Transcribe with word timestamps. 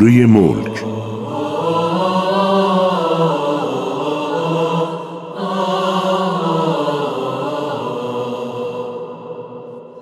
سوره 0.00 0.26
ملک. 0.26 0.76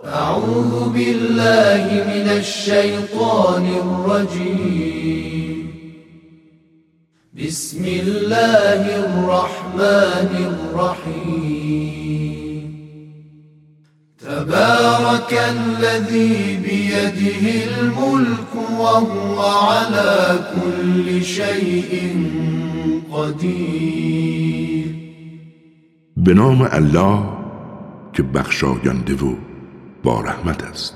أعوذ 0.07 0.75
بالله 0.95 1.85
من 2.11 2.27
الشیطان 2.29 3.65
الرجیم 3.83 5.59
بسم 7.39 7.85
الله 7.85 8.83
الرحمن 9.03 10.33
الرحیم 10.51 12.28
تبارك 14.39 15.33
الذي 15.33 16.57
بيده 16.63 17.45
الملك 17.71 18.55
وهو 18.79 19.41
على 19.41 20.39
كل 20.55 21.23
شيء 21.23 21.93
قدير. 23.13 24.95
به 26.17 26.77
الله 26.77 27.19
که 28.13 28.23
بخشاینده 28.23 29.15
و 29.15 29.35
با 30.03 30.21
رحمت 30.21 30.63
است. 30.63 30.95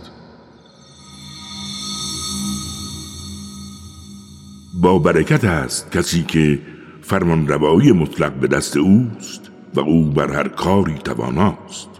با 4.82 4.98
برکت 4.98 5.44
است 5.44 5.92
کسی 5.92 6.22
که 6.22 6.58
فرمان 7.02 7.48
روایی 7.48 7.92
مطلق 7.92 8.32
به 8.32 8.46
دست 8.46 8.76
اوست 8.76 9.50
و 9.74 9.80
او 9.80 10.10
بر 10.10 10.32
هر 10.32 10.48
کاری 10.48 10.94
تواناست. 10.94 11.91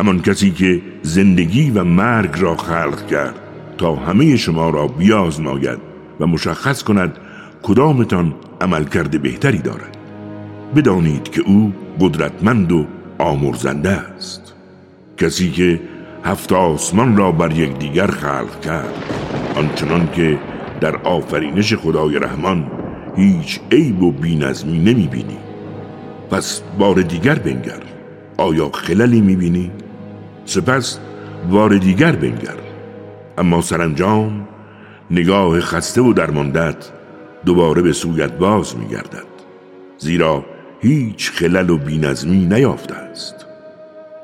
همان 0.00 0.22
کسی 0.22 0.50
که 0.50 0.82
زندگی 1.02 1.70
و 1.70 1.84
مرگ 1.84 2.30
را 2.38 2.56
خلق 2.56 3.06
کرد 3.06 3.34
تا 3.78 3.96
همه 3.96 4.36
شما 4.36 4.70
را 4.70 4.86
بیازماید 4.86 5.78
و 6.20 6.26
مشخص 6.26 6.82
کند 6.82 7.18
کدامتان 7.62 8.34
عمل 8.60 8.84
کرده 8.84 9.18
بهتری 9.18 9.58
دارد. 9.58 9.96
بدانید 10.76 11.30
که 11.30 11.40
او 11.40 11.72
قدرتمند 12.00 12.72
و 12.72 12.86
آمرزنده 13.18 13.90
است. 13.90 14.54
کسی 15.18 15.50
که 15.50 15.80
هفت 16.24 16.52
آسمان 16.52 17.16
را 17.16 17.32
بر 17.32 17.52
یکدیگر 17.52 18.06
خلق 18.06 18.60
کرد 18.60 18.94
آنچنان 19.56 20.08
که 20.12 20.38
در 20.80 20.96
آفرینش 20.96 21.74
خدای 21.74 22.18
رحمان 22.18 22.70
هیچ 23.16 23.60
عیب 23.72 24.02
و 24.02 24.12
بینظمی 24.12 24.78
نمی 24.78 25.06
بینی 25.06 25.38
پس 26.30 26.62
بار 26.78 27.02
دیگر 27.02 27.34
بنگر 27.34 27.82
آیا 28.36 28.68
خللی 28.68 29.20
می 29.20 29.36
بینی؟ 29.36 29.70
سپس 30.50 30.98
بار 31.50 31.78
دیگر 31.78 32.12
بنگر. 32.12 32.56
اما 33.38 33.60
سرانجام 33.60 34.48
نگاه 35.10 35.60
خسته 35.60 36.00
و 36.02 36.12
درماندت 36.12 36.90
دوباره 37.44 37.82
به 37.82 37.92
سویت 37.92 38.32
باز 38.32 38.76
می 38.76 38.88
گردد 38.88 39.30
زیرا 39.98 40.44
هیچ 40.80 41.30
خلل 41.30 41.70
و 41.70 41.78
بینظمی 41.78 42.46
نیافته 42.46 42.94
است. 42.94 43.46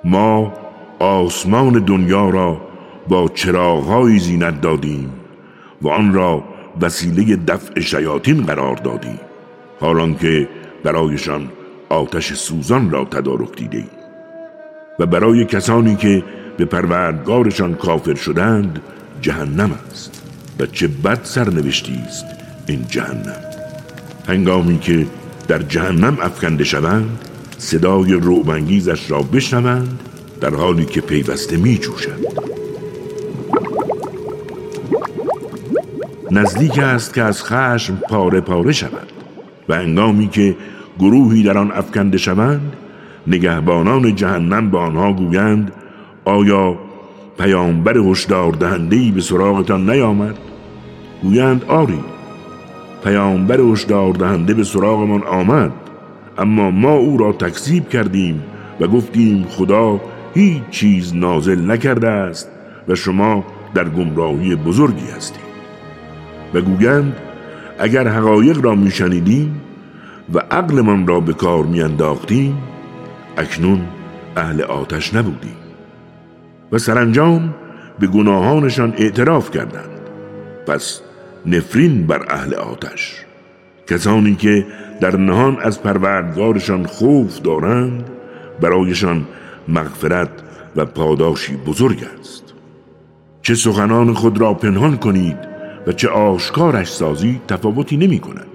ما 0.05 0.53
آسمان 0.99 1.73
دنیا 1.73 2.29
را 2.29 2.61
با 3.09 3.29
چراغهای 3.29 4.19
زینت 4.19 4.61
دادیم 4.61 5.13
و 5.83 5.89
آن 5.89 6.15
را 6.15 6.45
وسیله 6.81 7.37
دفع 7.37 7.81
شیاطین 7.81 8.47
قرار 8.47 8.77
دادیم. 8.77 9.21
حالان 9.81 10.15
که 10.15 10.49
برایشان 10.85 11.49
آتش 11.89 12.33
سوزان 12.33 12.91
را 12.91 13.05
تدارک 13.05 13.57
دیده 13.57 13.96
و 14.99 15.07
برای 15.07 15.45
کسانی 15.45 15.97
که 15.97 16.25
به 16.57 16.65
پروردگارشان 16.65 17.75
کافر 17.75 18.15
شدند 18.15 18.81
جهنم 19.21 19.71
است. 19.91 20.23
و 20.61 20.67
چه 20.67 20.89
بد 20.89 21.21
سرنوشتی 21.23 22.01
است 22.07 22.25
این 22.67 22.85
جهنم. 22.89 23.41
هنگامی 24.29 24.79
که 24.79 25.07
در 25.49 25.59
جهنم 25.59 26.19
افکنده 26.21 26.65
شوند 26.65 27.19
صدای 27.59 28.13
روبنگیزش 28.13 29.11
را 29.11 29.23
بشنوند 29.23 30.01
در 30.41 30.55
حالی 30.55 30.85
که 30.85 31.01
پیوسته 31.01 31.57
می 31.57 31.79
جوشند 31.79 32.25
نزدیک 36.31 36.79
است 36.79 37.15
که 37.15 37.23
از 37.23 37.43
خشم 37.43 37.97
پاره 38.09 38.41
پاره 38.41 38.73
شود 38.73 39.13
و 39.69 39.75
هنگامی 39.75 40.29
که 40.29 40.57
گروهی 40.99 41.43
در 41.43 41.59
آن 41.59 41.73
افکنده 41.73 42.19
شوند 42.19 42.73
نگهبانان 43.27 44.15
جهنم 44.15 44.71
به 44.71 44.79
آنها 44.79 45.13
گویند 45.13 45.73
آیا 46.25 46.79
پیامبر 47.39 47.99
هشدار 47.99 48.53
دهنده‌ای 48.53 49.11
به 49.11 49.21
سراغتان 49.21 49.91
نیامد؟ 49.91 50.37
گویند 51.23 51.65
آری 51.65 52.01
پیامبر 53.05 53.61
هشدار 53.61 54.13
دهنده 54.13 54.55
به 54.55 54.65
سراغمان 54.65 55.23
آمد 55.23 55.73
اما 56.39 56.71
ما 56.71 56.93
او 56.93 57.19
را 57.19 57.33
تکذیب 57.33 57.89
کردیم 57.89 58.43
و 58.81 58.87
گفتیم 58.87 59.47
خدا 59.51 60.01
هیچ 60.35 60.63
چیز 60.71 61.15
نازل 61.15 61.71
نکرده 61.71 62.09
است 62.09 62.49
و 62.89 62.95
شما 62.95 63.45
در 63.75 63.89
گمراهی 63.89 64.57
بزرگی 64.57 65.11
هستید. 65.17 65.47
و 66.55 66.61
گویند 66.61 67.17
اگر 67.79 68.09
حقایق 68.09 68.65
را 68.65 68.75
میشنیدیم 68.75 69.61
و 70.35 70.39
عقلمان 70.39 71.07
را 71.07 71.21
به 71.21 71.33
کار 71.33 71.65
میانداختیم 71.65 72.59
اکنون 73.37 73.81
اهل 74.37 74.63
آتش 74.63 75.15
نبودیم 75.15 75.57
و 76.73 76.79
سرانجام 76.79 77.55
به 77.99 78.07
گناهانشان 78.07 78.95
اعتراف 78.97 79.51
کردند. 79.51 80.01
پس 80.67 81.01
نفرین 81.47 82.07
بر 82.07 82.25
اهل 82.29 82.55
آتش. 82.55 83.25
کسانی 83.87 84.35
که 84.35 84.67
در 85.01 85.17
نهان 85.17 85.59
از 85.61 85.83
پروردگارشان 85.83 86.87
خوف 86.87 87.41
دارند 87.41 88.11
برایشان 88.61 89.27
مغفرت 89.69 90.31
و 90.77 90.85
پاداشی 90.85 91.57
بزرگ 91.57 92.07
است. 92.21 92.55
چه 93.43 93.55
سخنان 93.55 94.15
خود 94.15 94.41
را 94.41 94.55
پنهان 94.55 94.97
کنید 94.97 95.39
و 95.87 95.93
چه 95.93 96.09
آشکارش 96.09 96.93
سازی 96.93 97.41
تفاوتی 97.49 97.97
نمی 97.97 98.19
کند 98.19 98.47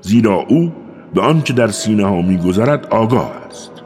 زیرا 0.00 0.34
او 0.34 0.72
به 1.14 1.20
آنچه 1.20 1.54
در 1.54 1.68
سینه 1.68 2.06
ها 2.06 2.22
می 2.22 2.38
گذرد 2.38 2.86
آگاه 2.86 3.32
است. 3.48 3.85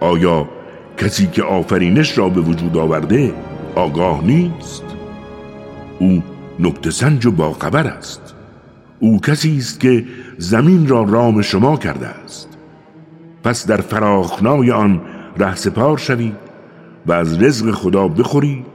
آیا 0.00 0.48
کسی 0.96 1.26
که 1.26 1.42
آفرینش 1.42 2.18
را 2.18 2.28
به 2.28 2.40
وجود 2.40 2.76
آورده 2.76 3.34
آگاه 3.74 4.24
نیست؟ 4.24 4.84
او 5.98 6.22
نکته 6.60 6.90
سنج 6.90 7.26
و 7.26 7.30
باخبر 7.30 7.86
است. 7.86 8.34
او 9.00 9.20
کسی 9.20 9.56
است 9.56 9.80
که 9.80 10.04
زمین 10.38 10.88
را 10.88 11.02
رام 11.02 11.42
شما 11.42 11.76
کرده 11.76 12.06
است. 12.06 12.48
پس 13.44 13.66
در 13.66 13.76
فراخنای 13.76 14.70
آن 14.70 15.00
ره 15.38 15.54
سپار 15.54 15.98
شوید 15.98 16.36
و 17.06 17.12
از 17.12 17.42
رزق 17.42 17.70
خدا 17.70 18.08
بخورید 18.08 18.66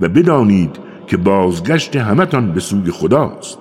و 0.00 0.08
بدانید 0.08 0.76
که 1.06 1.16
بازگشت 1.16 1.96
همتان 1.96 2.52
به 2.52 2.60
سوی 2.60 2.90
خداست. 2.90 3.58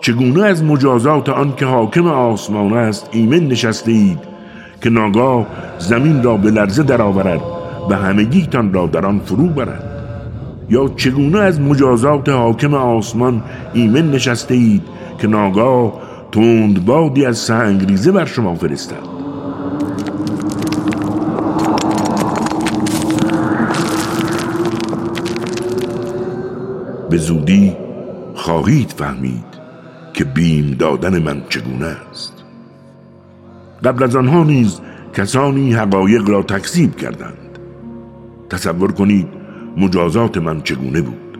چگونه 0.00 0.44
از 0.44 0.64
مجازات 0.64 1.28
آن 1.28 1.56
که 1.56 1.66
حاکم 1.66 2.06
آسمان 2.06 2.72
است 2.72 3.08
ایمن 3.12 3.48
نشسته 3.48 3.92
اید 3.92 4.35
که 4.80 4.90
ناگاه 4.90 5.46
زمین 5.78 6.22
را 6.22 6.36
به 6.36 6.50
لرزه 6.50 6.82
درآورد 6.82 7.40
و 7.90 7.94
همگیتان 7.94 8.72
را 8.72 8.86
در 8.86 9.06
آن 9.06 9.18
فرو 9.18 9.46
برد. 9.46 9.96
یا 10.70 10.88
چگونه 10.96 11.38
از 11.38 11.60
مجازات 11.60 12.28
حاکم 12.28 12.74
آسمان 12.74 13.42
ایمن 13.72 14.10
نشسته 14.10 14.54
اید 14.54 14.82
که 15.18 15.26
ناگاه 15.26 15.92
بادی 16.86 17.26
از 17.26 17.38
سنگریزه 17.38 18.12
بر 18.12 18.24
شما 18.24 18.54
فرستد؟ 18.54 19.16
به 27.10 27.16
زودی 27.16 27.76
خواهید 28.34 28.90
فهمید 28.90 29.44
که 30.12 30.24
بیم 30.24 30.76
دادن 30.78 31.18
من 31.18 31.42
چگونه 31.48 31.86
است. 32.10 32.35
قبل 33.86 34.04
از 34.04 34.16
آنها 34.16 34.44
نیز 34.44 34.80
کسانی 35.14 35.72
حقایق 35.72 36.28
را 36.28 36.42
تکذیب 36.42 36.96
کردند. 36.96 37.58
تصور 38.50 38.92
کنید 38.92 39.26
مجازات 39.76 40.38
من 40.38 40.60
چگونه 40.60 41.02
بود. 41.02 41.38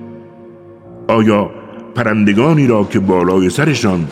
آیا 1.08 1.50
پرندگانی 1.94 2.66
را 2.66 2.84
که 2.84 3.00
بالای 3.00 3.50
سرشان 3.50 4.06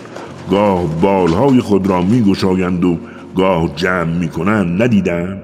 گاه 0.51 1.01
بالهای 1.01 1.61
خود 1.61 1.87
را 1.87 2.03
می 2.03 2.23
گشایند 2.23 2.85
و 2.85 2.99
گاه 3.37 3.75
جمع 3.77 4.19
می 4.19 4.29
کنند 4.29 4.83
ندیدند؟ 4.83 5.43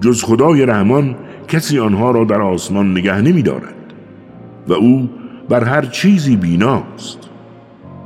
جز 0.00 0.22
خدای 0.22 0.66
رحمان 0.66 1.14
کسی 1.48 1.78
آنها 1.78 2.10
را 2.10 2.24
در 2.24 2.42
آسمان 2.42 2.90
نگه 2.90 3.20
نمی 3.20 3.42
دارد 3.42 3.74
و 4.68 4.72
او 4.72 5.10
بر 5.48 5.64
هر 5.64 5.82
چیزی 5.86 6.36
بیناست. 6.36 7.18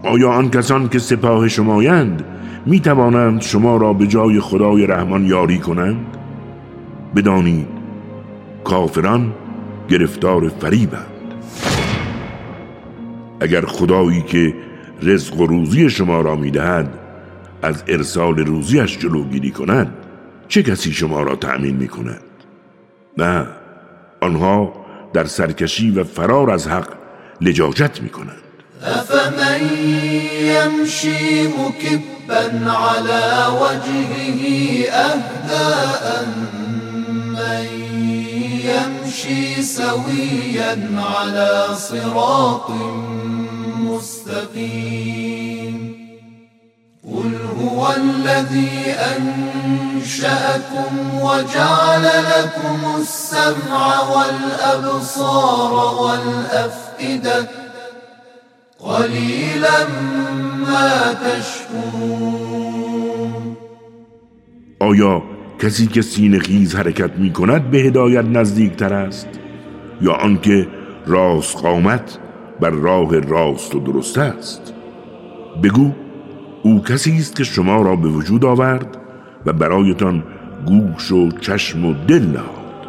آیا 0.05 0.31
آن 0.31 0.51
کسان 0.51 0.89
که 0.89 0.99
سپاه 0.99 1.49
شمایند 1.49 2.25
می 2.67 2.81
توانند 2.81 3.43
شما 3.43 3.77
را 3.77 3.93
به 3.93 4.07
جای 4.07 4.41
خدای 4.41 4.87
رحمان 4.87 5.27
یاری 5.27 5.59
کنند؟ 5.59 6.07
بدانید 7.17 7.67
کافران 8.65 9.35
گرفتار 9.89 10.49
فریبند. 10.49 11.07
اگر 13.41 13.61
خدایی 13.61 14.23
که 14.23 14.55
رزق 15.03 15.41
و 15.41 15.47
روزی 15.47 15.91
شما 15.91 16.21
را 16.21 16.37
می‌دهد 16.37 16.99
از 17.63 17.85
ارسال 17.89 18.39
روزیش 18.39 18.99
جلوگیری 18.99 19.51
کند 19.51 19.95
چه 20.49 20.63
کسی 20.63 20.93
شما 20.93 21.23
را 21.23 21.37
تأمین 21.37 21.77
می 21.77 21.89
کند؟ 21.89 22.23
نه 23.19 23.47
آنها 24.21 24.73
در 25.13 25.25
سرکشی 25.25 25.91
و 25.91 26.05
فرار 26.05 26.51
از 26.51 26.69
حق 26.69 26.89
لجاجت 27.41 28.03
می 28.03 28.09
کنند 28.09 28.52
افمن 29.13 29.63
یمشی 30.43 31.49
مکبا 31.49 32.43
على 32.71 33.25
وجهه 33.61 34.41
اهداء 34.93 36.05
من 37.37 37.67
یمشی 38.65 39.63
سویا 39.63 40.73
على 40.99 41.53
صراط 41.77 42.69
مستقیم 43.79 45.77
قل 47.13 47.33
هو 47.61 47.81
الذي 47.97 48.95
أنشأكم 49.17 50.93
وجعل 51.21 52.05
لكم 52.05 52.81
السمع 53.01 54.01
والأبصار 54.01 55.73
والأفئدة 56.03 57.62
قليلا 58.83 59.87
ما 60.61 61.15
تشكرون 61.15 62.73
آیا 64.81 65.23
کسی 65.59 65.87
که 65.87 66.03
سینه 66.03 66.39
خیز 66.39 66.75
حرکت 66.75 67.11
می 67.19 67.33
کند 67.33 67.71
به 67.71 67.79
هدایت 67.79 68.25
نزدیک 68.25 68.77
تر 68.77 68.95
است؟ 68.95 69.29
یا 70.01 70.13
آنکه 70.13 70.69
راست 71.07 71.57
قامت 71.57 72.19
بر 72.61 72.71
راه 72.71 73.21
راست 73.21 73.75
و 73.75 73.81
درست 73.81 74.19
است؟ 74.19 74.75
بگو 75.63 75.93
او 76.63 76.83
کسی 76.83 77.17
است 77.17 77.37
که 77.37 77.45
شما 77.45 77.83
را 77.83 77.97
به 77.97 78.09
وجود 78.09 78.45
آورد 78.45 78.97
و 79.47 79.53
برایتان 79.53 80.25
گوش 80.67 81.13
و 81.13 81.31
چشم 81.31 81.85
و 81.85 81.95
دل 82.09 82.23
نهاد 82.23 82.87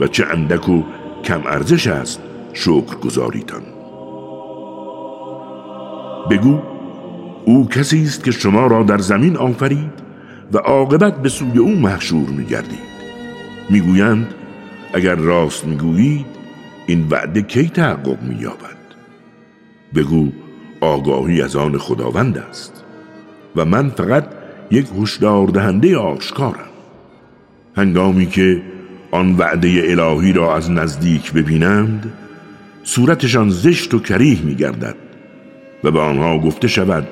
و 0.00 0.06
چه 0.06 0.26
اندک 0.26 0.68
و 0.68 0.82
کم 1.24 1.42
ارزش 1.46 1.86
است 1.86 2.20
شکر 2.52 2.96
گذاریتان 3.04 3.77
بگو 6.30 6.62
او 7.44 7.68
کسی 7.68 8.02
است 8.02 8.24
که 8.24 8.30
شما 8.30 8.66
را 8.66 8.82
در 8.82 8.98
زمین 8.98 9.36
آفرید 9.36 9.92
و 10.52 10.58
عاقبت 10.58 11.22
به 11.22 11.28
سوی 11.28 11.58
او 11.58 11.70
محشور 11.70 12.28
میگردید. 12.28 12.88
می‌گویند 13.70 14.34
اگر 14.94 15.14
راست 15.14 15.66
می‌گویید 15.66 16.26
این 16.86 17.06
وعده 17.10 17.42
کی 17.42 17.68
تحقق 17.68 18.22
مییابد؟ 18.22 18.78
بگو 19.94 20.28
آگاهی 20.80 21.42
از 21.42 21.56
آن 21.56 21.78
خداوند 21.78 22.38
است 22.38 22.84
و 23.56 23.64
من 23.64 23.88
فقط 23.88 24.24
یک 24.70 24.86
هشدار 25.00 25.46
دهنده 25.46 25.96
آشکارم. 25.96 26.68
هنگامی 27.76 28.26
که 28.26 28.62
آن 29.10 29.36
وعده 29.36 29.82
الهی 29.84 30.32
را 30.32 30.56
از 30.56 30.70
نزدیک 30.70 31.32
ببینند 31.32 32.12
صورتشان 32.84 33.50
زشت 33.50 33.94
و 33.94 33.98
کریه 33.98 34.42
می 34.42 34.54
گردد 34.54 35.07
و 35.84 35.90
به 35.90 36.00
آنها 36.00 36.38
گفته 36.38 36.68
شود 36.68 37.08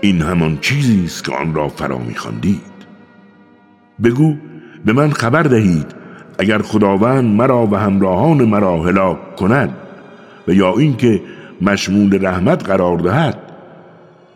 این 0.00 0.22
همان 0.22 0.58
چیزی 0.60 1.04
است 1.04 1.24
که 1.24 1.32
آن 1.32 1.54
را 1.54 1.68
فرا 1.68 1.98
میخواندید. 1.98 2.78
بگو 4.04 4.36
به 4.84 4.92
من 4.92 5.10
خبر 5.10 5.42
دهید 5.42 5.94
اگر 6.38 6.62
خداوند 6.62 7.36
مرا 7.36 7.66
و 7.66 7.76
همراهان 7.76 8.44
مرا 8.44 8.82
هلاک 8.82 9.36
کند 9.36 9.74
و 10.48 10.52
یا 10.52 10.74
اینکه 10.78 11.22
مشمول 11.60 12.26
رحمت 12.26 12.66
قرار 12.66 12.98
دهد 12.98 13.38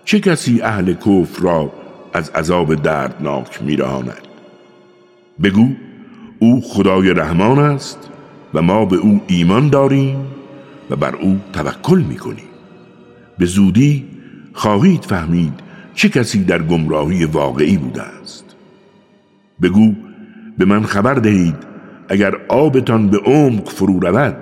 چه 0.04 0.20
کسی 0.20 0.62
اهل 0.62 0.92
کفر 0.94 1.42
را 1.42 1.72
از 2.12 2.30
عذاب 2.30 2.74
دردناک 2.74 3.62
میرهاند؟ 3.62 4.28
بگو 5.42 5.68
او 6.38 6.60
خدای 6.60 7.14
رحمان 7.14 7.58
است 7.58 8.10
و 8.54 8.62
ما 8.62 8.84
به 8.84 8.96
او 8.96 9.20
ایمان 9.26 9.68
داریم 9.68 10.26
و 10.90 10.96
بر 10.96 11.16
او 11.16 11.40
توکل 11.52 11.98
می‌کنیم. 11.98 12.51
به 13.38 13.46
زودی 13.46 14.04
خواهید 14.52 15.04
فهمید 15.04 15.52
چه 15.94 16.08
کسی 16.08 16.44
در 16.44 16.62
گمراهی 16.62 17.24
واقعی 17.24 17.76
بوده 17.76 18.02
است. 18.02 18.44
بگو 19.62 19.94
به 20.58 20.64
من 20.64 20.82
خبر 20.82 21.14
دهید 21.14 21.56
اگر 22.08 22.34
آبتان 22.48 23.08
به 23.08 23.18
عمق 23.18 23.68
فرو 23.68 24.00
رود 24.00 24.36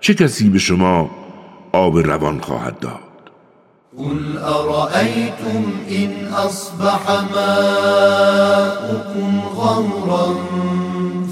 چه 0.00 0.14
کسی 0.14 0.50
به 0.50 0.58
شما 0.58 1.10
آب 1.72 1.98
روان 1.98 2.40
خواهد 2.40 2.78
داد؟ 2.78 3.00
قل 3.98 4.38
أرأيتم 4.38 5.64
إن 5.90 6.10
أصبح 6.34 7.10
ماؤكم 7.34 9.40
غورا 9.54 10.34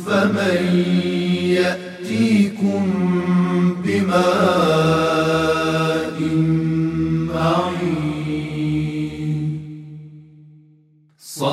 فمن 0.07 0.85
يأتيكم 1.45 2.83
بماء 3.85 4.44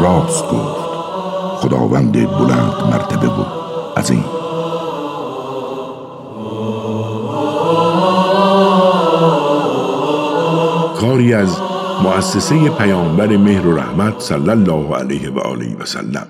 راست 0.00 0.44
گفت. 0.44 0.82
خداوند 1.60 2.12
بلند 2.12 2.74
مرتبه 2.92 3.28
بود 3.28 3.46
این 4.10 4.24
کاری 11.00 11.34
از 11.34 11.58
مؤسسه 12.02 12.68
پیامبر 12.68 13.36
مهر 13.36 13.66
و 13.66 13.76
رحمت 13.76 14.20
صلی 14.20 14.50
الله 14.50 14.94
علیه 14.94 15.30
و 15.30 15.38
آله 15.38 15.76
و 15.80 15.84
سلم. 15.84 16.26